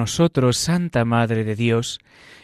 [0.00, 1.98] Nosotros, Santa Madre de Dios,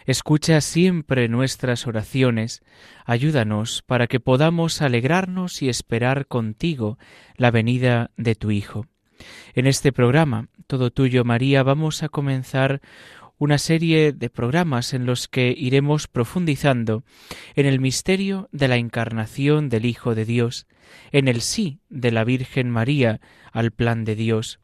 [0.05, 2.61] escucha siempre nuestras oraciones,
[3.07, 6.99] ayúdanos para que podamos alegrarnos y esperar contigo
[7.39, 8.85] la venida de tu Hijo.
[9.55, 12.83] En este programa, Todo Tuyo María, vamos a comenzar
[13.39, 17.05] una serie de programas en los que iremos profundizando
[17.55, 20.67] en el misterio de la encarnación del Hijo de Dios,
[21.11, 23.19] en el sí de la Virgen María
[23.51, 24.61] al plan de Dios,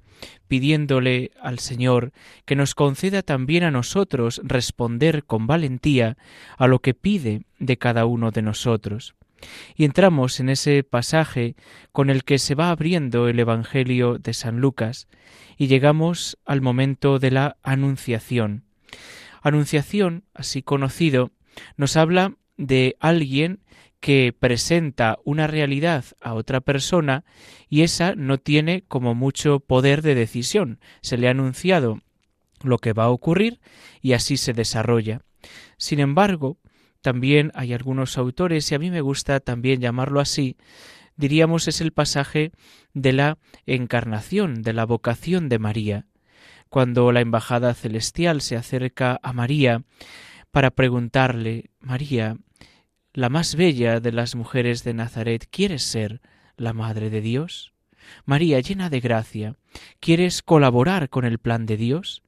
[0.49, 2.13] pidiéndole al Señor
[2.45, 6.17] que nos conceda también a nosotros responder con valentía
[6.57, 9.15] a lo que pide de cada uno de nosotros.
[9.75, 11.57] Y entramos en ese pasaje
[11.91, 15.09] con el que se va abriendo el Evangelio de San Lucas
[15.57, 18.65] y llegamos al momento de la Anunciación.
[19.43, 21.33] Anunciación, así conocido,
[21.77, 23.61] nos habla de alguien
[24.03, 27.25] que presenta una realidad a otra persona
[27.69, 30.81] y esa no tiene como mucho poder de decisión.
[31.03, 32.01] Se le ha anunciado
[32.65, 33.61] lo que va a ocurrir
[34.01, 35.23] y así se desarrolla.
[35.79, 36.59] Sin embargo,
[37.01, 40.57] también hay algunos autores, y a mí me gusta también llamarlo así,
[41.17, 42.51] diríamos es el pasaje
[42.95, 46.07] de la encarnación, de la vocación de María.
[46.69, 49.85] Cuando la embajada celestial se acerca a María
[50.51, 52.37] para preguntarle, María,
[53.15, 56.23] la más bella de las mujeres de Nazaret, ¿quieres ser
[56.57, 57.73] la Madre de Dios?
[58.25, 59.57] María, llena de gracia,
[60.01, 62.23] ¿quieres colaborar con el plan de Dios?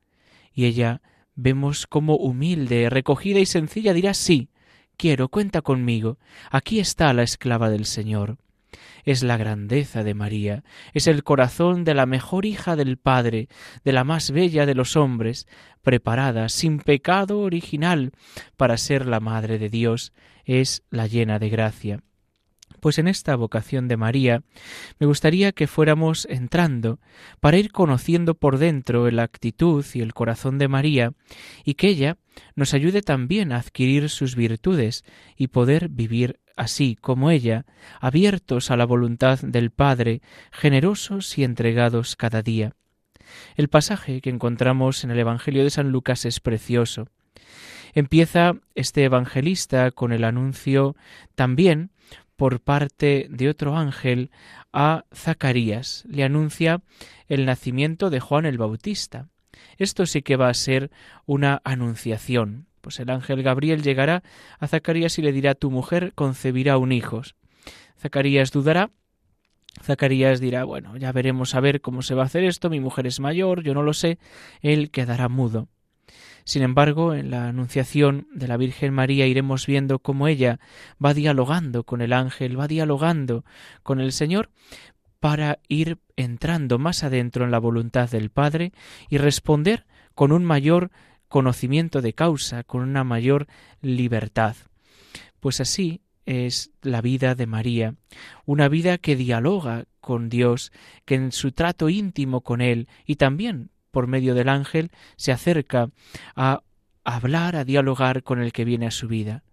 [0.52, 1.00] Y ella
[1.34, 4.50] vemos como humilde, recogida y sencilla dirá sí,
[4.96, 6.18] quiero, cuenta conmigo,
[6.50, 8.36] aquí está la esclava del Señor.
[9.04, 13.48] Es la grandeza de María, es el corazón de la mejor hija del Padre,
[13.84, 15.46] de la más bella de los hombres,
[15.82, 18.12] preparada, sin pecado original,
[18.56, 20.12] para ser la Madre de Dios,
[20.44, 22.00] es la llena de gracia.
[22.80, 24.42] Pues en esta vocación de María
[24.98, 27.00] me gustaría que fuéramos entrando
[27.40, 31.12] para ir conociendo por dentro la actitud y el corazón de María
[31.64, 32.18] y que ella
[32.56, 35.04] nos ayude también a adquirir sus virtudes
[35.36, 37.64] y poder vivir así como ella,
[38.00, 40.20] abiertos a la voluntad del Padre,
[40.52, 42.74] generosos y entregados cada día.
[43.56, 47.08] El pasaje que encontramos en el Evangelio de San Lucas es precioso.
[47.94, 50.96] Empieza este evangelista con el anuncio
[51.34, 51.90] también
[52.36, 54.30] por parte de otro ángel
[54.72, 56.04] a Zacarías.
[56.08, 56.82] Le anuncia
[57.28, 59.28] el nacimiento de Juan el Bautista.
[59.78, 60.90] Esto sí que va a ser
[61.24, 62.66] una anunciación.
[62.80, 64.24] Pues el ángel Gabriel llegará
[64.58, 67.22] a Zacarías y le dirá tu mujer concebirá un hijo.
[67.98, 68.90] Zacarías dudará.
[69.82, 73.06] Zacarías dirá, bueno, ya veremos a ver cómo se va a hacer esto, mi mujer
[73.06, 74.18] es mayor, yo no lo sé,
[74.60, 75.68] él quedará mudo.
[76.44, 80.60] Sin embargo, en la Anunciación de la Virgen María iremos viendo cómo ella
[81.02, 83.44] va dialogando con el ángel, va dialogando
[83.82, 84.50] con el Señor
[85.20, 88.72] para ir entrando más adentro en la voluntad del Padre
[89.08, 90.90] y responder con un mayor
[91.28, 93.46] conocimiento de causa, con una mayor
[93.80, 94.54] libertad.
[95.40, 97.94] Pues así es la vida de María,
[98.44, 100.72] una vida que dialoga con Dios,
[101.06, 105.88] que en su trato íntimo con Él y también por medio del ángel, se acerca
[106.36, 106.60] a
[107.04, 109.44] hablar, a dialogar con el que viene a su vida.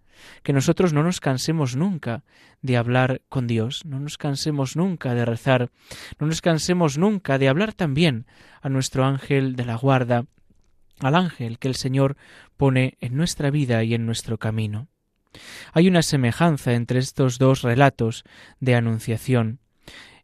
[0.44, 2.24] Que nosotros no nos cansemos nunca
[2.62, 5.70] de hablar con Dios, no nos cansemos nunca de rezar,
[6.20, 8.26] no nos cansemos nunca de hablar también
[8.62, 10.26] a nuestro ángel de la guarda,
[11.00, 12.18] al ángel que el Señor
[12.58, 14.88] pone en nuestra vida y en nuestro camino.
[15.74, 18.24] Hay una semejanza entre estos dos relatos
[18.60, 19.60] de anunciación.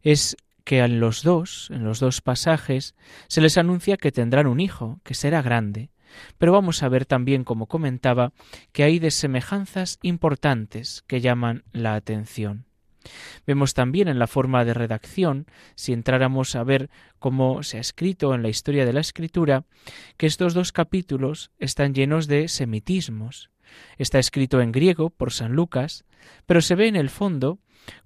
[0.02, 0.36] Es
[0.68, 2.94] que en los dos, en los dos pasajes,
[3.30, 5.92] se les anuncia que tendrán un hijo, que será grande.
[6.38, 8.34] Pero vamos a ver también, como comentaba,
[8.74, 12.66] que hay desemejanzas importantes que llaman la atención.
[13.46, 18.36] Vemos también en la forma de redacción, si entráramos a ver cómo se ha escrito
[18.36, 19.64] en la historia de la escritura,
[20.18, 23.52] que estos dos capítulos están llenos de semitismos.
[23.98, 26.06] Está escrito en griego por San Lucas,
[26.46, 27.60] pero se ve en el fondo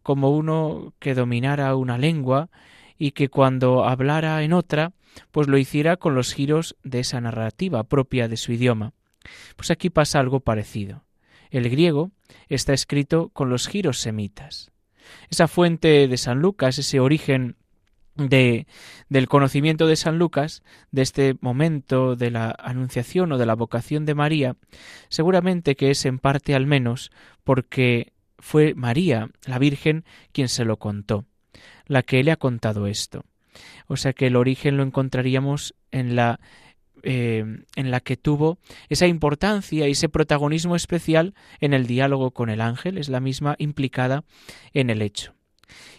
[0.04, 2.50] como uno que dominara una lengua
[2.98, 4.94] y que cuando hablara en otra,
[5.32, 8.94] pues lo hiciera con los giros de esa narrativa propia de su idioma.
[9.56, 11.04] Pues aquí pasa algo parecido.
[11.50, 12.12] El griego
[12.48, 14.72] está escrito con los giros semitas.
[15.30, 17.58] Esa fuente de San Lucas, ese origen
[18.16, 18.68] de,
[19.10, 24.06] del conocimiento de San Lucas, de este momento de la anunciación o de la vocación
[24.06, 24.56] de María,
[25.10, 27.12] seguramente que es en parte al menos
[27.44, 31.26] porque fue María, la Virgen, quien se lo contó,
[31.86, 33.24] la que le ha contado esto.
[33.88, 36.40] O sea que el origen lo encontraríamos en la
[37.04, 37.44] eh,
[37.76, 38.60] en la que tuvo
[38.90, 43.56] esa importancia y ese protagonismo especial en el diálogo con el ángel, es la misma
[43.58, 44.24] implicada
[44.74, 45.34] en el hecho.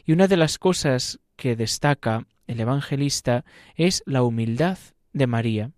[0.05, 3.45] Y una de las cosas que destaca el evangelista
[3.77, 4.79] es la humildad
[5.13, 5.71] de María.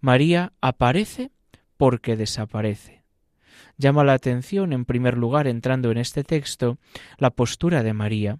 [0.00, 1.30] María aparece
[1.76, 3.04] porque desaparece.
[3.78, 6.78] Llama la atención, en primer lugar, entrando en este texto,
[7.18, 8.38] la postura de María.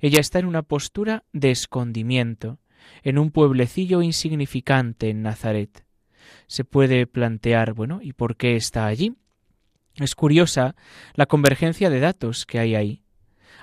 [0.00, 2.58] Ella está en una postura de escondimiento,
[3.02, 5.84] en un pueblecillo insignificante en Nazaret.
[6.46, 9.14] Se puede plantear, bueno, ¿y por qué está allí?
[9.94, 10.74] Es curiosa
[11.14, 13.02] la convergencia de datos que hay ahí.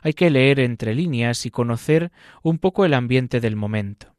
[0.06, 2.12] Hay que leer entre líneas y conocer
[2.44, 4.14] un poco el ambiente del momento.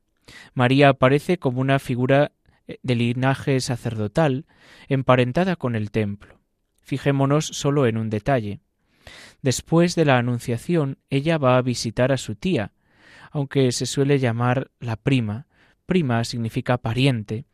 [0.52, 2.32] María aparece como una figura
[2.66, 4.46] eh, de linaje sacerdotal,
[4.88, 6.40] emparentada con el templo.
[6.82, 8.58] Fijémonos solo en un detalle.
[9.42, 12.72] Después de la Anunciación, ella va a visitar a su tía,
[13.30, 15.46] aunque se suele llamar la prima,
[15.86, 17.44] prima significa pariente,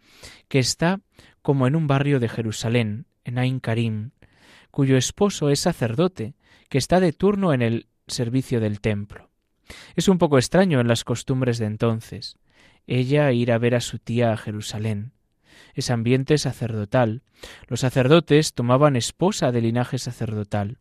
[0.48, 1.02] que está
[1.42, 4.12] como en un barrio de Jerusalén, en Ain Karim,
[4.70, 6.32] cuyo esposo es sacerdote,
[6.70, 9.30] que está de turno en el servicio del templo.
[9.96, 12.36] Es un poco extraño en las costumbres de entonces,
[12.86, 15.12] ella ir a ver a su tía a Jerusalén.
[15.74, 17.22] Es ambiente sacerdotal.
[17.68, 20.78] Los sacerdotes tomaban esposa de linaje sacerdotal.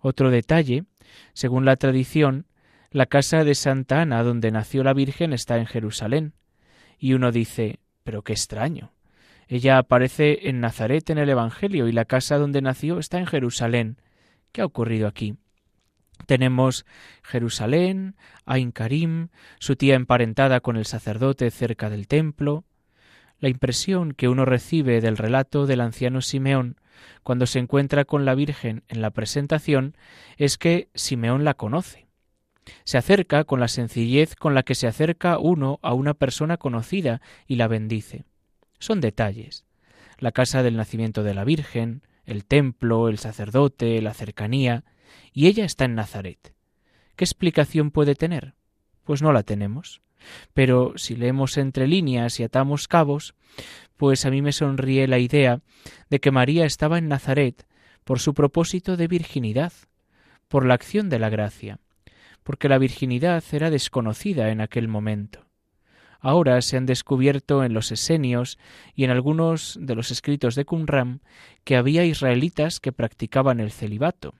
[0.00, 0.84] Otro detalle,
[1.32, 2.46] según la tradición,
[2.90, 6.34] la casa de Santa Ana, donde nació la Virgen, está en Jerusalén.
[6.98, 8.92] Y uno dice, pero qué extraño.
[9.48, 13.98] Ella aparece en Nazaret en el Evangelio y la casa donde nació está en Jerusalén.
[14.52, 15.36] ¿Qué ha ocurrido aquí?
[16.28, 16.84] Tenemos
[17.22, 18.14] Jerusalén,
[18.44, 19.28] Ain Karim,
[19.58, 22.64] su tía emparentada con el sacerdote cerca del templo.
[23.40, 26.76] La impresión que uno recibe del relato del anciano Simeón
[27.22, 29.96] cuando se encuentra con la Virgen en la presentación
[30.36, 32.08] es que Simeón la conoce
[32.84, 37.22] se acerca con la sencillez con la que se acerca uno a una persona conocida
[37.46, 38.26] y la bendice.
[38.78, 39.64] Son detalles.
[40.18, 44.84] La casa del nacimiento de la Virgen, el templo, el sacerdote, la cercanía,
[45.32, 46.54] y ella está en Nazaret.
[47.16, 48.54] ¿Qué explicación puede tener?
[49.04, 50.00] Pues no la tenemos.
[50.54, 53.34] Pero si leemos entre líneas y atamos cabos,
[53.96, 55.60] pues a mí me sonríe la idea
[56.10, 57.66] de que María estaba en Nazaret
[58.04, 59.72] por su propósito de virginidad,
[60.48, 61.78] por la acción de la gracia
[62.48, 65.44] porque la virginidad era desconocida en aquel momento.
[66.18, 68.58] Ahora se han descubierto en los esenios
[68.94, 71.20] y en algunos de los escritos de Qumran
[71.64, 74.32] que había israelitas que practicaban el celibato.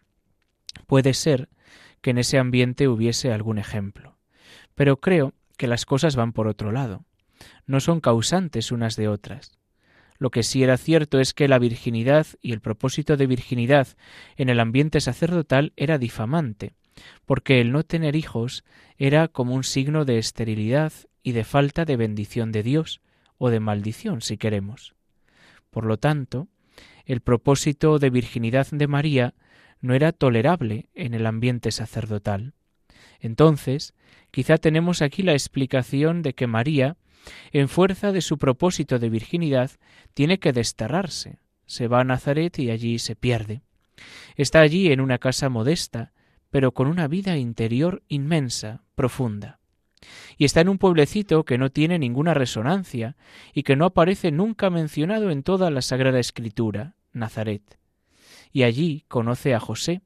[0.86, 1.48] Puede ser
[2.00, 4.18] que en ese ambiente hubiese algún ejemplo,
[4.74, 7.04] pero creo que las cosas van por otro lado.
[7.66, 9.58] No son causantes unas de otras.
[10.18, 13.88] Lo que sí era cierto es que la virginidad y el propósito de virginidad
[14.36, 16.74] en el ambiente sacerdotal era difamante,
[17.24, 18.64] porque el no tener hijos
[18.96, 20.92] era como un signo de esterilidad
[21.22, 23.00] y de falta de bendición de Dios,
[23.38, 24.94] o de maldición, si queremos.
[25.70, 26.48] Por lo tanto,
[27.06, 29.34] el propósito de virginidad de María
[29.80, 32.54] no era tolerable en el ambiente sacerdotal.
[33.20, 33.94] Entonces,
[34.30, 36.96] quizá tenemos aquí la explicación de que María,
[37.52, 39.70] en fuerza de su propósito de virginidad,
[40.14, 41.38] tiene que desterrarse.
[41.66, 43.62] Se va a Nazaret y allí se pierde.
[44.36, 46.12] Está allí en una casa modesta,
[46.50, 49.58] pero con una vida interior inmensa, profunda.
[50.36, 53.16] Y está en un pueblecito que no tiene ninguna resonancia
[53.52, 57.77] y que no aparece nunca mencionado en toda la Sagrada Escritura, Nazaret.
[58.52, 60.02] Y allí conoce a José,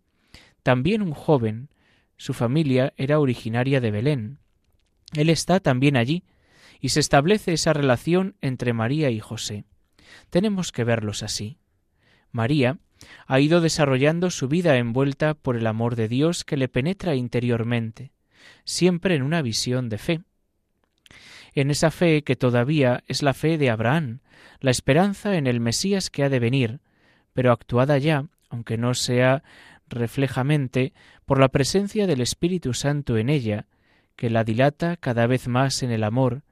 [0.63, 1.71] también un joven,
[2.17, 4.39] su familia era originaria de Belén.
[5.15, 6.25] Él está también allí,
[6.81, 9.65] y se establece esa relación entre María y José.
[10.31, 11.59] Tenemos que verlos así.
[12.31, 12.79] María
[13.27, 18.13] ha ido desarrollando su vida envuelta por el amor de Dios que le penetra interiormente,
[18.65, 20.21] siempre en una visión de fe.
[21.55, 24.21] En esa fe que todavía es la fe de Abraham,
[24.61, 26.81] la esperanza en el Mesías que ha de venir,
[27.33, 29.43] pero actuada ya, aunque no sea
[29.89, 30.93] reflejamente,
[31.27, 33.67] por la presencia del Espíritu Santo en ella,
[34.17, 36.43] que la dilata cada vez más en el amor,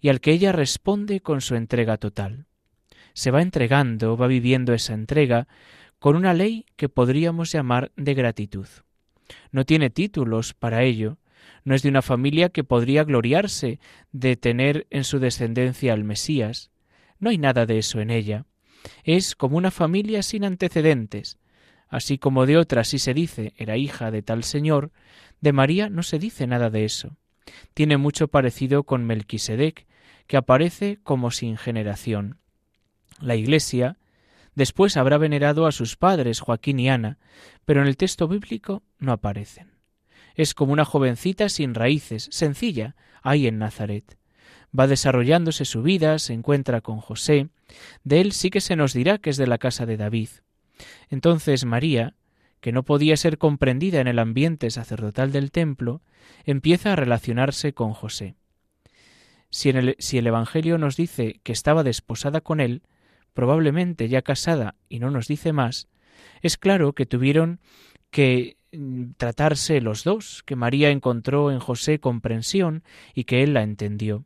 [0.00, 2.46] y al que ella responde con su entrega total.
[3.12, 5.48] Se va entregando, va viviendo esa entrega,
[5.98, 8.66] con una ley que podríamos llamar de gratitud.
[9.52, 11.18] No tiene títulos para ello,
[11.64, 13.78] no es de una familia que podría gloriarse
[14.12, 16.70] de tener en su descendencia al Mesías,
[17.18, 18.46] no hay nada de eso en ella,
[19.04, 21.38] es como una familia sin antecedentes.
[21.88, 24.92] Así como de otra sí se dice era hija de tal señor,
[25.40, 27.16] de María no se dice nada de eso.
[27.74, 29.86] Tiene mucho parecido con Melquisedec,
[30.26, 32.38] que aparece como sin generación.
[33.20, 33.98] La Iglesia
[34.54, 37.18] después habrá venerado a sus padres Joaquín y Ana,
[37.64, 39.72] pero en el texto bíblico no aparecen.
[40.34, 44.19] Es como una jovencita sin raíces, sencilla, ahí en Nazaret.
[44.78, 47.48] Va desarrollándose su vida, se encuentra con José,
[48.04, 50.28] de él sí que se nos dirá que es de la casa de David.
[51.08, 52.14] Entonces María,
[52.60, 56.02] que no podía ser comprendida en el ambiente sacerdotal del templo,
[56.44, 58.34] empieza a relacionarse con José.
[59.50, 62.82] Si, el, si el Evangelio nos dice que estaba desposada con él,
[63.34, 65.88] probablemente ya casada y no nos dice más,
[66.42, 67.60] es claro que tuvieron
[68.10, 72.84] que mm, tratarse los dos, que María encontró en José comprensión
[73.14, 74.24] y que él la entendió.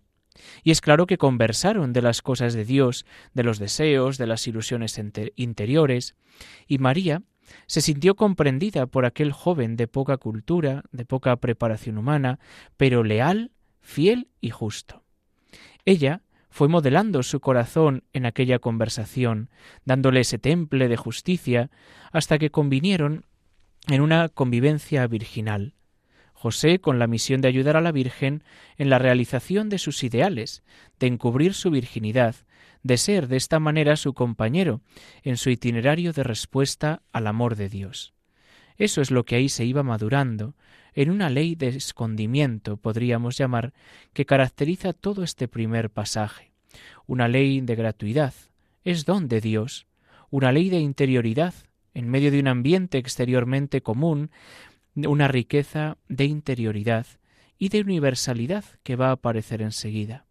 [0.62, 4.46] Y es claro que conversaron de las cosas de Dios, de los deseos, de las
[4.46, 5.00] ilusiones
[5.36, 6.16] interiores,
[6.66, 7.22] y María
[7.66, 12.38] se sintió comprendida por aquel joven de poca cultura, de poca preparación humana,
[12.76, 15.02] pero leal, fiel y justo.
[15.84, 19.50] Ella fue modelando su corazón en aquella conversación,
[19.84, 21.70] dándole ese temple de justicia,
[22.12, 23.26] hasta que convinieron
[23.88, 25.73] en una convivencia virginal.
[26.44, 28.44] José con la misión de ayudar a la Virgen
[28.76, 30.62] en la realización de sus ideales,
[31.00, 32.36] de encubrir su virginidad,
[32.82, 34.82] de ser de esta manera su compañero
[35.22, 38.12] en su itinerario de respuesta al amor de Dios.
[38.76, 40.54] Eso es lo que ahí se iba madurando,
[40.92, 43.72] en una ley de escondimiento, podríamos llamar,
[44.12, 46.52] que caracteriza todo este primer pasaje.
[47.06, 48.34] Una ley de gratuidad,
[48.84, 49.86] es don de Dios,
[50.28, 51.54] una ley de interioridad,
[51.94, 54.30] en medio de un ambiente exteriormente común,
[54.94, 57.06] una riqueza de interioridad
[57.58, 60.26] y de universalidad que va a aparecer enseguida.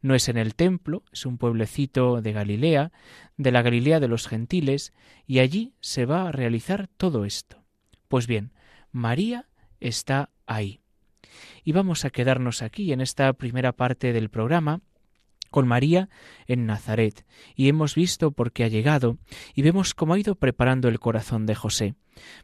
[0.00, 2.92] No es en el templo, es un pueblecito de Galilea,
[3.36, 4.92] de la Galilea de los gentiles,
[5.26, 7.62] y allí se va a realizar todo esto.
[8.08, 8.52] Pues bien,
[8.92, 9.46] María
[9.80, 10.80] está ahí.
[11.64, 14.80] Y vamos a quedarnos aquí en esta primera parte del programa
[15.50, 16.08] con María
[16.46, 17.24] en Nazaret,
[17.54, 19.18] y hemos visto por qué ha llegado,
[19.54, 21.94] y vemos cómo ha ido preparando el corazón de José.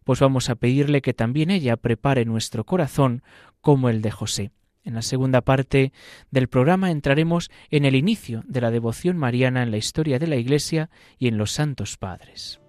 [0.05, 3.23] Pues vamos a pedirle que también ella prepare nuestro corazón
[3.61, 4.53] como el de José.
[4.85, 5.93] En la segunda parte
[6.31, 10.37] del programa entraremos en el inicio de la devoción mariana en la historia de la
[10.37, 12.61] Iglesia y en los santos padres.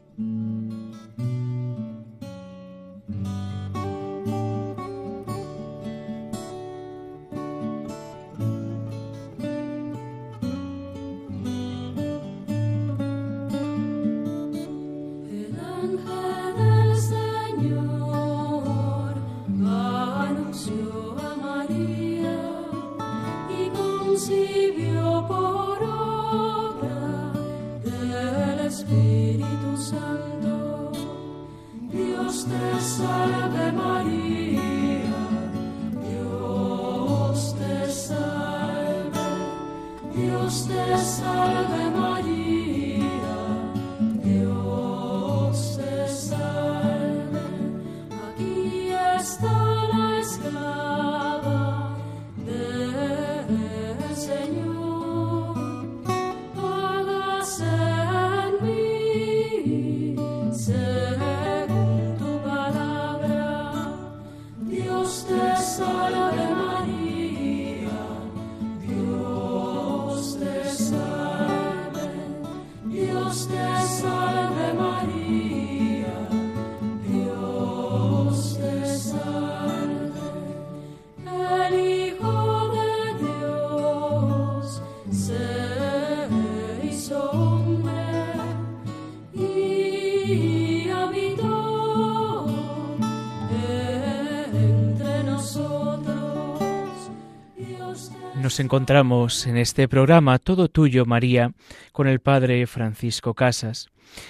[98.56, 101.52] Nos encontramos en este programa Todo Tuyo, María,
[101.92, 103.90] con el Padre Francisco Casas.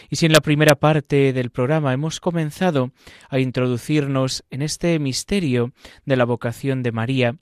[0.10, 2.90] Y si en la primera parte del programa hemos comenzado
[3.30, 5.74] a introducirnos en este misterio
[6.06, 7.36] de la vocación de María,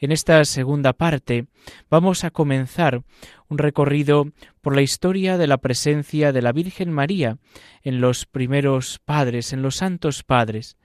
[0.00, 1.48] en esta segunda parte
[1.90, 3.02] vamos a comenzar
[3.48, 4.30] un recorrido
[4.62, 7.36] por la historia de la presencia de la Virgen María
[7.82, 10.78] en los primeros padres, en los santos padres.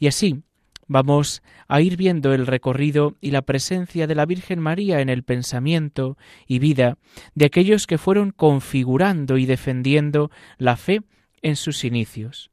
[0.00, 0.42] Y así
[0.90, 5.22] Vamos a ir viendo el recorrido y la presencia de la Virgen María en el
[5.22, 6.16] pensamiento
[6.46, 6.96] y vida
[7.34, 11.02] de aquellos que fueron configurando y defendiendo la fe
[11.42, 12.50] en sus inicios.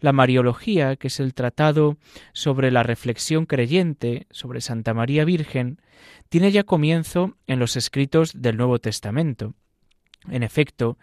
[0.00, 1.98] La Mariología, que es el tratado
[2.32, 5.82] sobre la reflexión creyente sobre Santa María Virgen,
[6.30, 9.52] tiene ya comienzo en los escritos del Nuevo Testamento.
[10.30, 10.96] En efecto,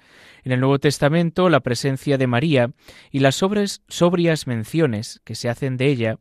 [0.43, 2.71] en el Nuevo Testamento la presencia de María
[3.11, 6.19] y las sobrias menciones que se hacen de ella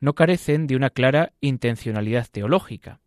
[0.00, 3.00] no carecen de una clara intencionalidad teológica.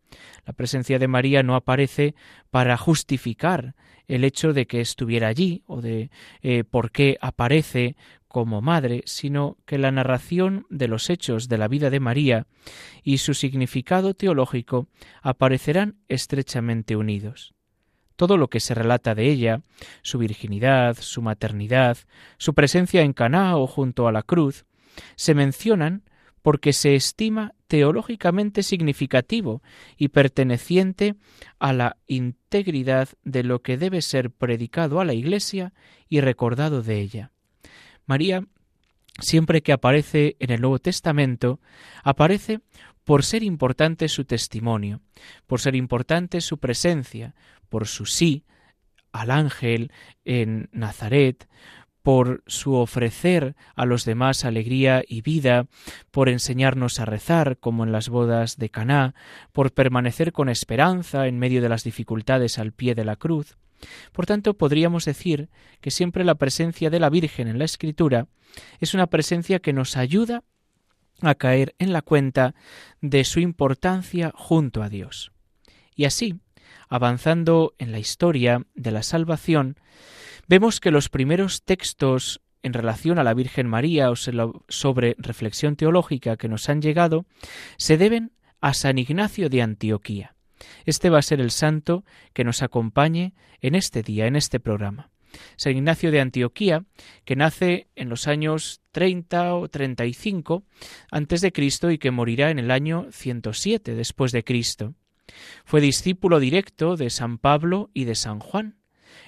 [0.46, 2.16] La presencia de María no aparece
[2.50, 3.76] para justificar
[4.08, 6.10] el hecho de que estuviera allí o de
[6.42, 7.96] eh, por qué aparece
[8.28, 12.48] como madre, sino que la narración de los hechos de la vida de María
[13.04, 14.88] y su significado teológico
[15.22, 17.54] aparecerán estrechamente unidos.
[18.16, 19.62] Todo lo que se relata de ella,
[20.02, 21.98] su virginidad, su maternidad,
[22.38, 24.66] su presencia en Caná o junto a la cruz,
[25.16, 26.04] se mencionan
[26.50, 29.62] porque se estima teológicamente significativo
[29.98, 31.14] y perteneciente
[31.60, 35.74] a la integridad de lo que debe ser predicado a la Iglesia
[36.08, 37.32] y recordado de ella.
[38.08, 38.48] María,
[39.20, 41.60] siempre que aparece en el Nuevo Testamento,
[42.04, 42.62] aparece
[43.04, 45.02] por ser importante su testimonio,
[45.46, 47.36] por ser importante su presencia,
[47.70, 48.44] por su sí
[49.12, 49.92] al ángel
[50.26, 51.48] en Nazaret,
[52.10, 55.68] por su ofrecer a los demás alegría y vida,
[56.10, 59.14] por enseñarnos a rezar como en las bodas de Caná,
[59.52, 63.60] por permanecer con esperanza en medio de las dificultades al pie de la cruz.
[64.12, 65.50] Por tanto, podríamos decir
[65.82, 68.26] que siempre la presencia de la Virgen en la Escritura
[68.80, 70.44] es una presencia que nos ayuda
[71.22, 72.56] a caer en la cuenta
[73.02, 75.32] de su importancia junto a Dios.
[75.94, 76.40] Y así,
[76.90, 79.78] avanzando en la historia de la salvación,
[80.50, 86.38] Vemos que los primeros textos en relación a la Virgen María o sobre reflexión teológica
[86.38, 87.28] que nos han llegado
[87.78, 90.36] se deben a San Ignacio de Antioquía.
[90.86, 95.12] Este va a ser el santo que nos acompañe en este día, en este programa.
[95.56, 96.84] San Ignacio de Antioquía,
[97.26, 100.64] que nace en los años 30 o 35
[101.12, 104.96] antes de Cristo y que morirá en el año 107 después de Cristo.
[105.66, 108.80] Fue discípulo directo de San Pablo y de San Juan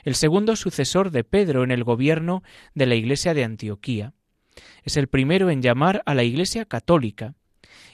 [0.04, 4.14] el segundo sucesor de Pedro en el gobierno de la Iglesia de Antioquía.
[4.84, 7.36] Es el primero en llamar a la Iglesia católica,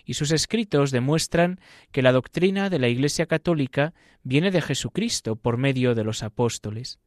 [0.05, 1.59] y sus escritos demuestran
[1.91, 3.93] que la doctrina de la Iglesia católica
[4.23, 6.99] viene de Jesucristo por medio de los apóstoles,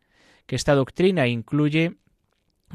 [0.46, 1.96] que esta doctrina incluye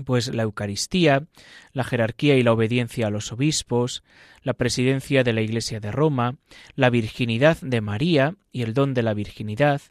[0.03, 1.27] pues la Eucaristía,
[1.71, 4.03] la jerarquía y la obediencia a los obispos,
[4.43, 6.37] la presidencia de la Iglesia de Roma,
[6.75, 9.81] la virginidad de María y el don de la virginidad,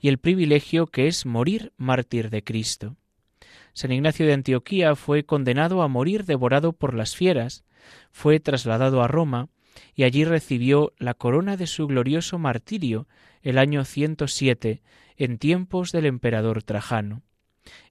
[0.00, 2.96] y el privilegio que es morir mártir de Cristo.
[3.72, 7.64] San Ignacio de Antioquía fue condenado a morir devorado por las fieras,
[8.10, 9.48] fue trasladado a Roma
[9.94, 13.06] y allí recibió la corona de su glorioso martirio
[13.42, 14.82] el año 107
[15.16, 17.22] en tiempos del emperador Trajano.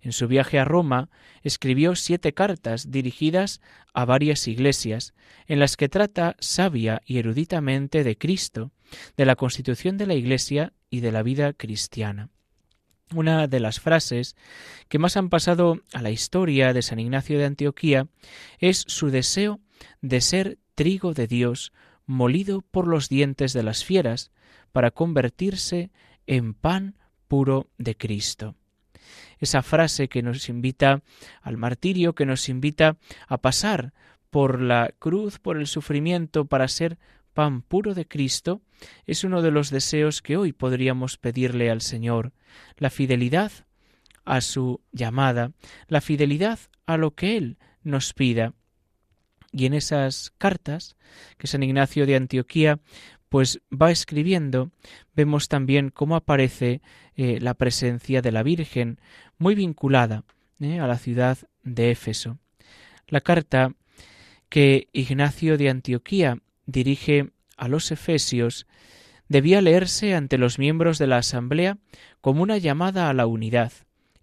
[0.01, 1.09] En su viaje a Roma
[1.41, 3.61] escribió siete cartas dirigidas
[3.93, 5.13] a varias iglesias,
[5.47, 8.71] en las que trata sabia y eruditamente de Cristo,
[9.17, 12.29] de la constitución de la Iglesia y de la vida cristiana.
[13.13, 14.35] Una de las frases
[14.89, 18.07] que más han pasado a la historia de San Ignacio de Antioquía
[18.59, 19.59] es su deseo
[20.01, 21.71] de ser trigo de Dios
[22.05, 24.31] molido por los dientes de las fieras
[24.71, 25.91] para convertirse
[26.25, 28.55] en pan puro de Cristo.
[29.39, 31.01] Esa frase que nos invita
[31.41, 33.93] al martirio, que nos invita a pasar
[34.29, 36.97] por la cruz, por el sufrimiento, para ser
[37.33, 38.61] pan puro de Cristo,
[39.05, 42.31] es uno de los deseos que hoy podríamos pedirle al Señor,
[42.77, 43.51] la fidelidad
[44.23, 45.51] a su llamada,
[45.87, 48.53] la fidelidad a lo que Él nos pida.
[49.51, 50.97] Y en esas cartas
[51.37, 52.79] que San Ignacio de Antioquía
[53.35, 54.71] pues va escribiendo,
[55.13, 56.79] vemos también cómo aparece
[57.17, 58.97] eh, la presencia de la Virgen,
[59.37, 60.23] muy vinculada
[60.61, 62.37] eh, a la ciudad de Éfeso.
[63.09, 63.73] La carta
[64.47, 68.67] que Ignacio de Antioquía dirige a los Efesios
[69.27, 71.77] debía leerse ante los miembros de la Asamblea
[72.21, 73.73] como una llamada a la unidad,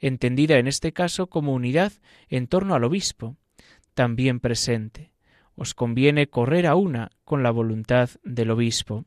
[0.00, 1.92] entendida en este caso como unidad
[2.30, 3.36] en torno al obispo,
[3.92, 5.11] también presente.
[5.62, 9.04] Os conviene correr a una con la voluntad del obispo.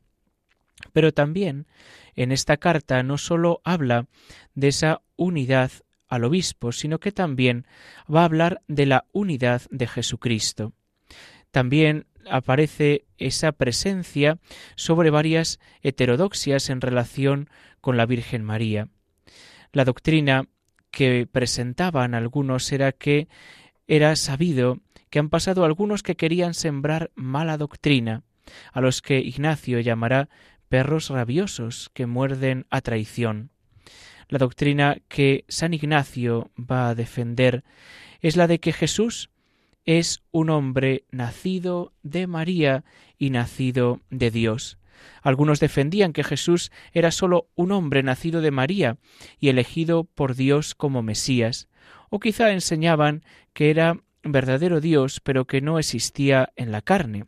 [0.94, 1.66] Pero también
[2.14, 4.06] en esta carta no sólo habla
[4.54, 5.70] de esa unidad
[6.08, 7.66] al obispo, sino que también
[8.08, 10.72] va a hablar de la unidad de Jesucristo.
[11.50, 14.38] También aparece esa presencia
[14.76, 17.50] sobre varias heterodoxias en relación
[17.82, 18.88] con la Virgen María.
[19.72, 20.48] La doctrina
[20.90, 23.28] que presentaban algunos era que
[23.86, 24.80] era sabido
[25.16, 28.22] que han pasado algunos que querían sembrar mala doctrina,
[28.74, 30.28] a los que Ignacio llamará
[30.68, 33.48] perros rabiosos que muerden a traición.
[34.28, 37.64] La doctrina que San Ignacio va a defender
[38.20, 39.30] es la de que Jesús
[39.86, 42.84] es un hombre nacido de María
[43.16, 44.76] y nacido de Dios,
[45.22, 48.98] Algunos defendían que Jesús era sólo un hombre nacido de María
[49.40, 51.68] y elegido por Dios como Mesías,
[52.10, 53.24] o quizá enseñaban
[53.54, 57.26] que era verdadero Dios pero que no existía en la carne.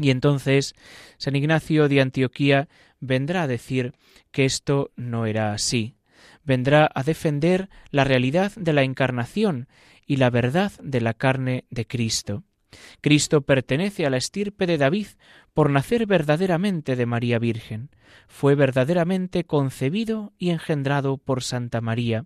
[0.00, 0.74] Y entonces
[1.18, 2.68] San Ignacio de Antioquía
[3.00, 3.94] vendrá a decir
[4.30, 5.96] que esto no era así.
[6.44, 9.68] Vendrá a defender la realidad de la encarnación
[10.06, 12.44] y la verdad de la carne de Cristo.
[13.00, 15.08] Cristo pertenece a la estirpe de David
[15.52, 17.90] por nacer verdaderamente de María Virgen.
[18.28, 22.24] Fue verdaderamente concebido y engendrado por Santa María.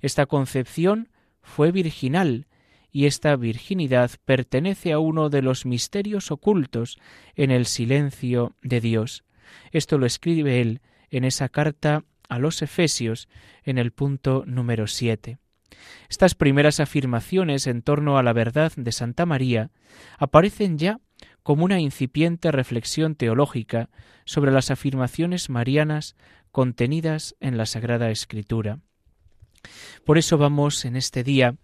[0.00, 1.10] Esta concepción
[1.42, 2.46] fue virginal,
[2.94, 7.00] y esta virginidad pertenece a uno de los misterios ocultos
[7.34, 9.24] en el silencio de Dios.
[9.72, 10.80] Esto lo escribe él
[11.10, 13.28] en esa carta a los Efesios
[13.64, 15.38] en el punto número siete.
[16.08, 19.72] Estas primeras afirmaciones en torno a la verdad de Santa María
[20.16, 21.00] aparecen ya
[21.42, 23.90] como una incipiente reflexión teológica
[24.24, 26.14] sobre las afirmaciones marianas
[26.52, 28.78] contenidas en la Sagrada Escritura.
[30.04, 31.56] Por eso vamos en este día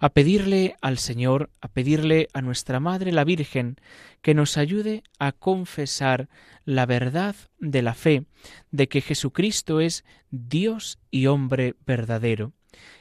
[0.00, 3.76] a pedirle al Señor, a pedirle a nuestra Madre la Virgen,
[4.20, 6.28] que nos ayude a confesar
[6.64, 8.24] la verdad de la fe,
[8.70, 12.52] de que Jesucristo es Dios y hombre verdadero,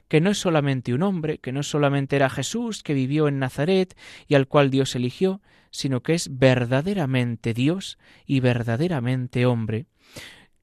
[0.07, 3.97] que no es solamente un hombre, que no solamente era Jesús que vivió en Nazaret
[4.27, 9.87] y al cual Dios eligió, sino que es verdaderamente Dios y verdaderamente hombre.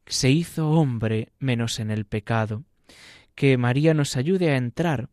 [0.06, 2.64] Se hizo hombre menos en el pecado
[3.34, 5.08] que María nos ayude a entrar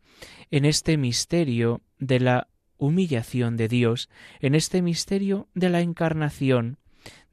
[0.52, 6.78] en este misterio de la humillación de Dios, en este misterio de la encarnación.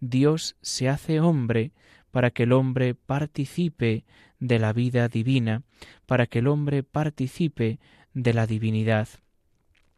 [0.01, 1.73] Dios se hace hombre
[2.11, 4.05] para que el hombre participe
[4.38, 5.62] de la vida divina,
[6.07, 7.79] para que el hombre participe
[8.12, 9.09] de la divinidad.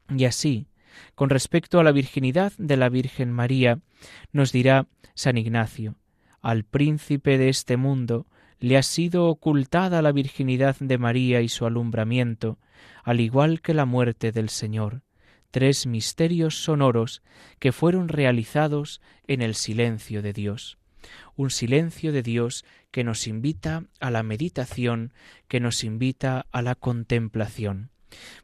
[0.09, 0.69] Y así,
[1.15, 3.81] con respecto a la virginidad de la Virgen María,
[4.33, 5.97] nos dirá San Ignacio,
[6.41, 8.27] al príncipe de este mundo,
[8.59, 12.59] le ha sido ocultada la virginidad de María y su alumbramiento,
[13.03, 15.03] al igual que la muerte del Señor,
[15.51, 17.23] tres misterios sonoros
[17.59, 20.79] que fueron realizados en el silencio de Dios.
[21.37, 25.13] Un silencio de Dios que nos invita a la meditación,
[25.49, 27.91] que nos invita a la contemplación.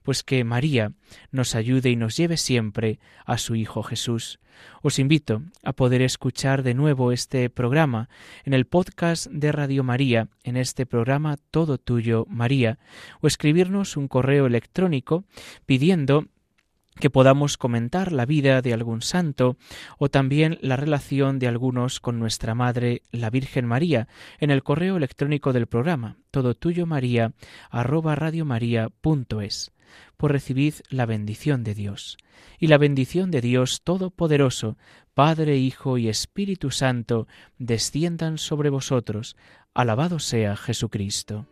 [0.03, 0.93] Pues que María
[1.31, 4.39] nos ayude y nos lleve siempre a su Hijo Jesús.
[4.83, 8.09] Os invito a poder escuchar de nuevo este programa
[8.45, 12.79] en el podcast de Radio María, en este programa Todo Tuyo María,
[13.21, 15.25] o escribirnos un correo electrónico
[15.67, 16.27] pidiendo
[16.99, 19.57] que podamos comentar la vida de algún santo
[19.99, 24.97] o también la relación de algunos con nuestra Madre, la Virgen María, en el correo
[24.97, 27.33] electrónico del programa, todo tuyo María,
[27.71, 29.73] arroba radiomaria.es
[30.17, 32.17] por recibid la bendición de Dios.
[32.59, 34.79] Y la bendición de Dios Todopoderoso,
[35.15, 37.27] Padre, Hijo y Espíritu Santo,
[37.59, 39.37] desciendan sobre vosotros.
[39.75, 41.52] Alabado sea Jesucristo.